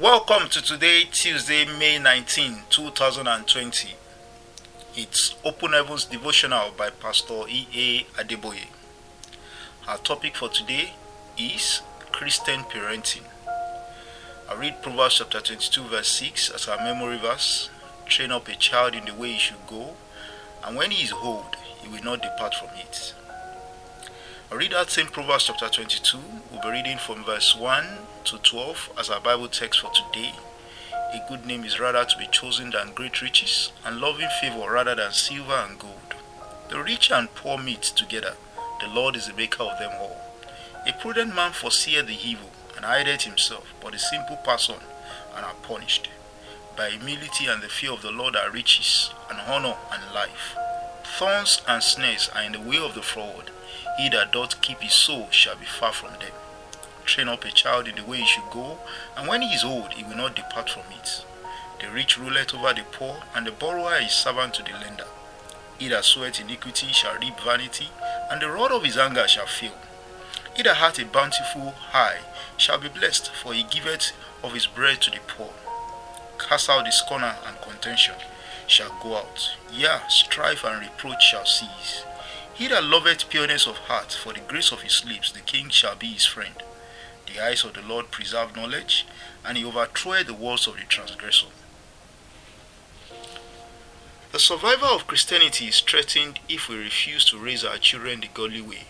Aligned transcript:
Welcome 0.00 0.48
to 0.48 0.60
today, 0.60 1.04
Tuesday, 1.04 1.66
May 1.78 2.00
19, 2.00 2.62
2020. 2.68 3.94
It's 4.96 5.36
Open 5.44 5.72
Heavens 5.72 6.06
Devotional 6.06 6.72
by 6.76 6.90
Pastor 6.90 7.44
E.A. 7.48 8.02
Adeboye. 8.20 8.66
Our 9.86 9.98
topic 9.98 10.34
for 10.34 10.48
today 10.48 10.94
is 11.38 11.80
Christian 12.10 12.62
parenting. 12.62 13.22
I 14.50 14.54
read 14.58 14.82
Proverbs 14.82 15.18
chapter 15.18 15.40
22, 15.40 15.82
verse 15.84 16.08
6 16.08 16.50
as 16.50 16.66
our 16.66 16.78
memory 16.78 17.18
verse. 17.18 17.70
Train 18.06 18.32
up 18.32 18.48
a 18.48 18.56
child 18.56 18.96
in 18.96 19.04
the 19.04 19.14
way 19.14 19.34
he 19.34 19.38
should 19.38 19.64
go, 19.68 19.94
and 20.64 20.76
when 20.76 20.90
he 20.90 21.04
is 21.04 21.12
old, 21.12 21.54
he 21.80 21.86
will 21.88 22.02
not 22.02 22.20
depart 22.20 22.56
from 22.56 22.70
it. 22.76 23.14
Read 24.54 24.70
that 24.70 24.88
same 24.88 25.08
Proverbs 25.08 25.46
chapter 25.46 25.68
22. 25.68 26.16
We'll 26.52 26.62
be 26.62 26.68
reading 26.68 26.96
from 26.96 27.24
verse 27.24 27.56
1 27.56 27.86
to 28.22 28.38
12 28.38 28.92
as 28.96 29.10
our 29.10 29.20
Bible 29.20 29.48
text 29.48 29.80
for 29.80 29.90
today. 29.90 30.32
A 30.92 31.20
good 31.28 31.44
name 31.44 31.64
is 31.64 31.80
rather 31.80 32.04
to 32.04 32.18
be 32.18 32.28
chosen 32.28 32.70
than 32.70 32.92
great 32.94 33.20
riches, 33.20 33.72
and 33.84 33.98
loving 33.98 34.28
favor 34.40 34.70
rather 34.70 34.94
than 34.94 35.10
silver 35.10 35.54
and 35.54 35.76
gold. 35.76 36.14
The 36.68 36.80
rich 36.80 37.10
and 37.10 37.34
poor 37.34 37.58
meet 37.58 37.82
together. 37.82 38.34
The 38.80 38.86
Lord 38.86 39.16
is 39.16 39.26
the 39.26 39.34
maker 39.34 39.64
of 39.64 39.76
them 39.80 39.90
all. 39.98 40.20
A 40.86 40.92
prudent 40.92 41.34
man 41.34 41.50
foreseeth 41.50 42.06
the 42.06 42.16
evil, 42.24 42.50
and 42.76 42.84
hideth 42.84 43.22
himself, 43.22 43.74
but 43.82 43.90
the 43.90 43.98
simple 43.98 44.36
pass 44.36 44.70
on 44.70 44.78
and 45.34 45.44
are 45.44 45.54
punished. 45.64 46.10
By 46.76 46.90
humility 46.90 47.46
and 47.46 47.60
the 47.60 47.68
fear 47.68 47.90
of 47.90 48.02
the 48.02 48.12
Lord 48.12 48.36
are 48.36 48.52
riches, 48.52 49.10
and 49.28 49.40
honor 49.40 49.76
and 49.90 50.14
life. 50.14 50.54
Thorns 51.18 51.60
and 51.66 51.82
snares 51.82 52.30
are 52.36 52.44
in 52.44 52.52
the 52.52 52.60
way 52.60 52.78
of 52.78 52.94
the 52.94 53.02
froward 53.02 53.50
he 53.98 54.08
that 54.10 54.32
doth 54.32 54.60
keep 54.60 54.80
his 54.80 54.92
soul 54.92 55.28
shall 55.30 55.56
be 55.56 55.64
far 55.64 55.92
from 55.92 56.12
them. 56.12 56.32
Train 57.04 57.28
up 57.28 57.44
a 57.44 57.50
child 57.50 57.86
in 57.88 57.96
the 57.96 58.04
way 58.04 58.18
he 58.18 58.26
should 58.26 58.50
go, 58.50 58.78
and 59.16 59.28
when 59.28 59.42
he 59.42 59.54
is 59.54 59.64
old, 59.64 59.92
he 59.92 60.04
will 60.04 60.16
not 60.16 60.36
depart 60.36 60.70
from 60.70 60.84
it. 60.90 61.24
The 61.80 61.90
rich 61.90 62.18
ruleth 62.18 62.54
over 62.54 62.72
the 62.72 62.82
poor, 62.90 63.22
and 63.34 63.46
the 63.46 63.52
borrower 63.52 63.96
is 63.96 64.12
servant 64.12 64.54
to 64.54 64.62
the 64.62 64.72
lender. 64.72 65.06
He 65.78 65.88
that 65.88 66.04
soweth 66.04 66.40
iniquity 66.40 66.88
shall 66.92 67.18
reap 67.18 67.38
vanity, 67.40 67.88
and 68.30 68.40
the 68.40 68.50
rod 68.50 68.72
of 68.72 68.84
his 68.84 68.96
anger 68.96 69.26
shall 69.28 69.46
fail. 69.46 69.74
He 70.54 70.62
that 70.62 70.76
hath 70.76 70.98
a 70.98 71.04
bountiful 71.04 71.74
eye 71.92 72.20
shall 72.56 72.78
be 72.78 72.88
blessed, 72.88 73.30
for 73.32 73.52
he 73.52 73.64
giveth 73.64 74.12
of 74.42 74.54
his 74.54 74.66
bread 74.66 75.00
to 75.02 75.10
the 75.10 75.18
poor. 75.26 75.50
Cast 76.38 76.70
out 76.70 76.84
the 76.84 76.92
scorner 76.92 77.36
and 77.46 77.60
contention 77.60 78.14
shall 78.66 78.96
go 79.02 79.16
out. 79.16 79.56
Yea, 79.72 80.00
strife 80.08 80.64
and 80.64 80.80
reproach 80.80 81.22
shall 81.22 81.44
cease. 81.44 82.04
He 82.54 82.68
that 82.68 82.84
loveth 82.84 83.28
pureness 83.28 83.66
of 83.66 83.76
heart, 83.78 84.12
for 84.12 84.32
the 84.32 84.40
grace 84.40 84.70
of 84.70 84.82
his 84.82 85.04
lips, 85.04 85.32
the 85.32 85.40
king 85.40 85.70
shall 85.70 85.96
be 85.96 86.06
his 86.06 86.24
friend. 86.24 86.54
The 87.26 87.44
eyes 87.44 87.64
of 87.64 87.74
the 87.74 87.82
Lord 87.82 88.12
preserve 88.12 88.54
knowledge, 88.54 89.06
and 89.44 89.58
he 89.58 89.64
overthroweth 89.64 90.26
the 90.26 90.34
words 90.34 90.68
of 90.68 90.76
the 90.76 90.84
transgressor. 90.84 91.46
The 94.30 94.38
survival 94.38 94.88
of 94.88 95.06
Christianity 95.06 95.66
is 95.66 95.80
threatened 95.80 96.38
if 96.48 96.68
we 96.68 96.76
refuse 96.76 97.24
to 97.26 97.38
raise 97.38 97.64
our 97.64 97.78
children 97.78 98.20
the 98.20 98.28
godly 98.32 98.62
way. 98.62 98.84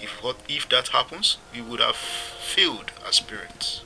If, 0.00 0.22
what, 0.22 0.36
if 0.48 0.68
that 0.70 0.88
happens, 0.88 1.38
we 1.52 1.60
would 1.60 1.80
have 1.80 1.96
failed 1.96 2.90
as 3.06 3.20
parents. 3.20 3.82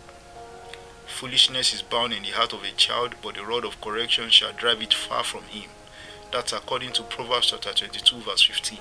Foolishness 1.07 1.75
is 1.75 1.83
bound 1.83 2.13
in 2.13 2.23
the 2.23 2.31
heart 2.31 2.53
of 2.53 2.65
a 2.65 2.71
child, 2.71 3.17
but 3.23 3.35
the 3.35 3.45
rod 3.45 3.65
of 3.65 3.81
correction 3.81 4.31
shall 4.31 4.53
drive 4.53 4.81
it 4.81 4.95
far 4.95 5.25
from 5.25 5.45
him. 5.45 5.69
That's 6.31 6.53
according 6.53 6.93
to 6.93 7.03
Proverbs 7.05 7.51
chapter 7.51 7.73
22, 7.73 8.17
verse 8.21 8.43
15. 8.43 8.79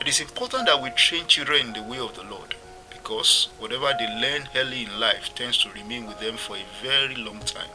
It 0.00 0.08
is 0.08 0.20
important 0.20 0.66
that 0.66 0.82
we 0.82 0.90
train 0.90 1.26
children 1.28 1.68
in 1.68 1.72
the 1.72 1.82
way 1.82 1.98
of 1.98 2.16
the 2.16 2.24
Lord 2.24 2.56
because 2.90 3.48
whatever 3.60 3.92
they 3.96 4.06
learn 4.20 4.48
early 4.56 4.82
in 4.84 4.98
life 4.98 5.32
tends 5.36 5.58
to 5.62 5.70
remain 5.70 6.06
with 6.08 6.18
them 6.18 6.36
for 6.36 6.56
a 6.56 6.64
very 6.82 7.14
long 7.14 7.38
time, 7.40 7.70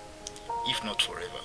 if 0.68 0.84
not 0.84 1.02
forever. 1.02 1.40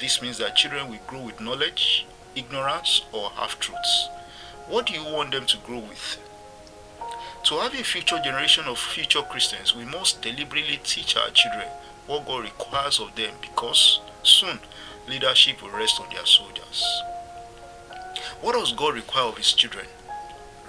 This 0.00 0.22
means 0.22 0.38
that 0.38 0.54
children 0.54 0.88
will 0.88 1.00
grow 1.08 1.22
with 1.22 1.40
knowledge, 1.40 2.06
ignorance, 2.36 3.02
or 3.10 3.30
half 3.30 3.58
truths. 3.58 4.08
What 4.68 4.86
do 4.86 4.94
you 4.94 5.04
want 5.04 5.32
them 5.32 5.46
to 5.46 5.56
grow 5.58 5.80
with? 5.80 6.18
To 7.44 7.56
have 7.56 7.74
a 7.74 7.82
future 7.82 8.20
generation 8.22 8.66
of 8.66 8.78
future 8.78 9.22
Christians, 9.22 9.74
we 9.74 9.84
must 9.84 10.22
deliberately 10.22 10.78
teach 10.84 11.16
our 11.16 11.30
children 11.30 11.66
what 12.06 12.26
God 12.26 12.44
requires 12.44 13.00
of 13.00 13.14
them 13.16 13.34
because 13.40 14.00
soon 14.22 14.60
leadership 15.08 15.62
will 15.62 15.70
rest 15.70 16.00
on 16.00 16.06
their 16.12 16.24
soldiers. 16.24 17.02
What 18.40 18.54
does 18.54 18.72
God 18.72 18.94
require 18.94 19.24
of 19.24 19.36
his 19.36 19.52
children? 19.52 19.86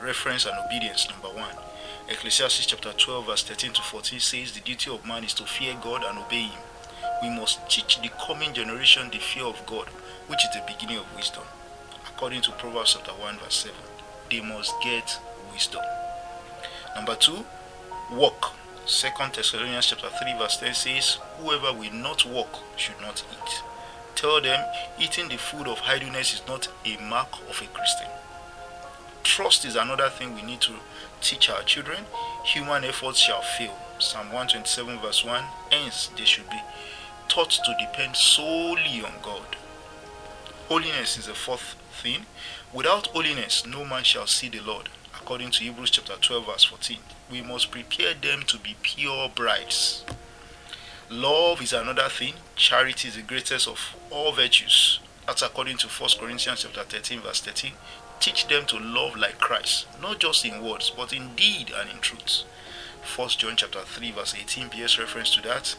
Reference 0.02 0.46
and 0.46 0.56
obedience, 0.66 1.08
number 1.10 1.30
one. 1.30 1.56
Ecclesiastes 2.10 2.66
chapter 2.66 2.92
12, 2.92 3.26
verse 3.26 3.44
13 3.44 3.74
to 3.74 3.82
14 3.82 4.20
says 4.20 4.52
the 4.52 4.60
duty 4.62 4.92
of 4.92 5.06
man 5.06 5.24
is 5.24 5.34
to 5.36 5.44
fear 5.44 5.76
God 5.82 6.04
and 6.04 6.20
obey 6.20 6.44
him. 6.44 6.62
We 7.22 7.30
must 7.30 7.68
teach 7.70 8.02
the 8.02 8.10
coming 8.26 8.54
generation 8.54 9.10
the 9.10 9.20
fear 9.20 9.46
of 9.46 9.66
God, 9.66 9.88
which 10.28 10.44
is 10.44 10.52
the 10.54 10.64
beginning 10.68 10.98
of 10.98 11.16
wisdom. 11.16 11.44
According 12.08 12.42
to 12.42 12.52
Proverbs 12.52 12.94
chapter 12.94 13.12
1, 13.12 13.38
verse 13.40 13.56
7, 13.56 13.76
they 14.30 14.42
must 14.42 14.74
get 14.84 15.18
wisdom. 15.52 15.82
Number 16.96 17.16
two, 17.16 17.46
walk. 18.12 18.54
Second 18.86 19.34
Thessalonians 19.34 19.88
chapter 19.88 20.10
3, 20.10 20.38
verse 20.38 20.58
10 20.58 20.74
says, 20.74 21.18
Whoever 21.38 21.72
will 21.72 21.94
not 21.94 22.26
walk 22.26 22.60
should 22.76 23.00
not 23.00 23.24
eat 23.32 23.64
tell 24.16 24.42
them 24.42 24.66
eating 25.00 25.30
the 25.30 25.38
food 25.38 25.68
of 25.68 25.82
idleness 25.86 26.34
is 26.34 26.48
not 26.48 26.68
a 26.86 26.98
mark 26.98 27.30
of 27.50 27.62
a 27.62 27.66
Christian. 27.68 28.08
Trust 29.24 29.66
is 29.66 29.76
another 29.76 30.10
thing 30.10 30.36
we 30.36 30.42
need 30.42 30.62
to 30.62 30.74
teach 31.22 31.50
our 31.50 31.64
children. 31.64 32.04
Human 32.46 32.84
efforts 32.84 33.20
shall 33.20 33.42
fail. 33.42 33.76
Psalm 34.00 34.28
127, 34.28 35.00
verse 35.00 35.24
1. 35.24 35.44
Hence, 35.72 36.10
they 36.18 36.26
should 36.26 36.50
be 36.50 36.60
taught 37.30 37.52
to 37.52 37.76
depend 37.80 38.16
solely 38.16 39.02
on 39.04 39.14
God. 39.22 39.56
Holiness 40.68 41.18
is 41.18 41.28
the 41.28 41.34
fourth 41.34 41.76
thing. 42.02 42.26
Without 42.74 43.08
holiness, 43.08 43.66
no 43.66 43.86
man 43.86 44.04
shall 44.04 44.28
see 44.28 44.50
the 44.50 44.60
Lord. 44.60 44.90
According 45.16 45.52
to 45.52 45.64
Hebrews 45.64 45.92
chapter 45.92 46.16
12, 46.20 46.46
verse 46.46 46.64
14. 46.66 46.98
We 47.32 47.42
must 47.42 47.72
prepare 47.72 48.14
them 48.14 48.44
to 48.48 48.58
be 48.58 48.76
pure 48.82 49.30
brides. 49.34 50.04
Love 51.14 51.62
is 51.62 51.74
another 51.74 52.10
thing. 52.10 52.34
Charity 52.56 53.08
is 53.08 53.16
the 53.16 53.22
greatest 53.22 53.68
of 53.68 53.96
all 54.10 54.32
virtues. 54.32 55.00
That's 55.28 55.44
according 55.44 55.78
to 55.78 55.88
1 55.88 56.10
Corinthians 56.20 56.64
chapter 56.64 56.82
13, 56.82 57.20
verse 57.20 57.40
13. 57.40 57.72
Teach 58.20 58.48
them 58.48 58.66
to 58.66 58.80
love 58.80 59.16
like 59.16 59.38
Christ, 59.38 59.86
not 60.02 60.18
just 60.18 60.44
in 60.44 60.64
words, 60.64 60.90
but 60.90 61.14
in 61.14 61.36
deed 61.36 61.72
and 61.80 61.88
in 61.92 62.00
truth. 62.00 62.42
1 63.16 63.30
John 63.30 63.56
chapter 63.56 63.82
3, 63.82 64.12
verse 64.12 64.34
18 64.34 64.70
bears 64.70 64.98
reference 64.98 65.36
to 65.36 65.44
that. 65.44 65.76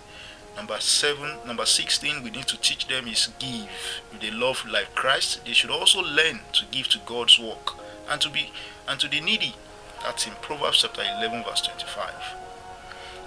Number 0.56 0.78
seven, 0.78 1.38
number 1.44 1.66
16, 1.66 2.22
we 2.22 2.30
need 2.30 2.46
to 2.46 2.60
teach 2.60 2.86
them 2.86 3.08
is 3.08 3.28
give. 3.40 3.68
If 4.12 4.20
they 4.20 4.30
love 4.30 4.64
like 4.64 4.94
Christ, 4.94 5.44
they 5.44 5.52
should 5.52 5.70
also 5.70 6.00
learn 6.00 6.42
to 6.52 6.64
give 6.70 6.86
to 6.90 7.00
God's 7.04 7.40
work 7.40 7.72
and 8.08 8.20
to 8.20 8.30
be 8.30 8.52
and 8.86 9.00
to 9.00 9.08
the 9.08 9.20
needy. 9.20 9.56
That's 10.00 10.28
in 10.28 10.34
Proverbs 10.34 10.82
chapter 10.82 11.02
11, 11.02 11.42
verse 11.42 11.62
25. 11.62 12.14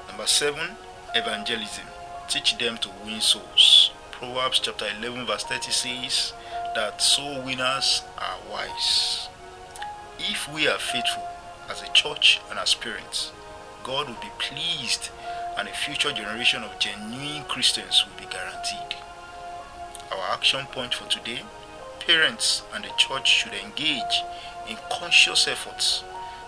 Number 0.08 0.26
seven, 0.26 0.78
evangelism 1.14 1.84
teach 2.28 2.58
them 2.58 2.78
to 2.78 2.90
win 3.06 3.22
souls. 3.22 3.92
Proverbs 4.12 4.60
chapter 4.60 4.86
11, 5.00 5.26
verse 5.26 5.44
30 5.44 5.72
says 5.72 6.34
that 6.76 7.02
soul 7.02 7.42
winners 7.42 8.04
are 8.18 8.38
wise. 8.52 9.30
If 10.20 10.52
we 10.52 10.68
are 10.68 10.80
faithful 10.80 11.24
as 11.70 11.82
a 11.82 11.92
church 11.94 12.42
and 12.50 12.60
as 12.60 12.74
parents, 12.74 13.32
God 13.84 14.08
will 14.08 14.16
be 14.16 14.32
pleased 14.40 15.10
and 15.58 15.68
a 15.68 15.74
future 15.74 16.12
generation 16.12 16.64
of 16.64 16.78
genuine 16.80 17.44
Christians 17.46 18.06
will 18.06 18.20
be 18.20 18.32
guaranteed. 18.32 18.98
Our 20.12 20.34
action 20.34 20.66
point 20.68 20.94
for 20.94 21.08
today 21.10 21.42
parents 22.00 22.64
and 22.74 22.84
the 22.84 22.90
church 22.98 23.28
should 23.30 23.54
engage 23.54 24.24
in 24.70 24.78
conscious 24.90 25.48
efforts 25.48 26.04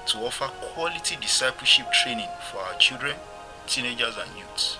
to 0.05 0.17
offer 0.19 0.45
quality 0.45 1.17
discipleship 1.19 1.91
training 1.91 2.29
for 2.49 2.59
our 2.59 2.75
children, 2.75 3.15
teenagers, 3.67 4.15
and 4.17 4.37
youths. 4.37 4.77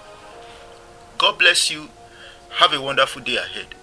God 1.19 1.37
bless 1.37 1.69
you. 1.69 1.89
Have 2.59 2.71
a 2.71 2.81
wonderful 2.81 3.21
day 3.21 3.35
ahead. 3.35 3.75